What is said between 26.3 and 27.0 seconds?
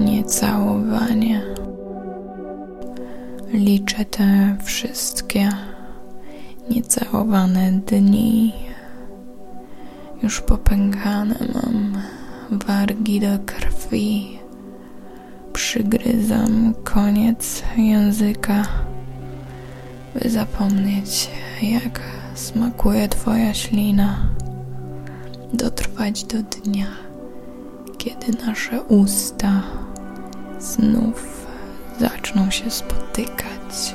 dnia,